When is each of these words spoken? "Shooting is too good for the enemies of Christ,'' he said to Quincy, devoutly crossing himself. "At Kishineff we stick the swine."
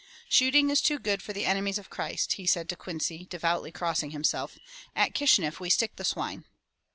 "Shooting 0.27 0.71
is 0.71 0.81
too 0.81 0.97
good 0.97 1.21
for 1.21 1.31
the 1.31 1.45
enemies 1.45 1.77
of 1.77 1.91
Christ,'' 1.91 2.33
he 2.33 2.47
said 2.47 2.67
to 2.69 2.75
Quincy, 2.75 3.27
devoutly 3.29 3.71
crossing 3.71 4.09
himself. 4.09 4.57
"At 4.95 5.13
Kishineff 5.13 5.59
we 5.59 5.69
stick 5.69 5.95
the 5.97 6.03
swine." 6.03 6.45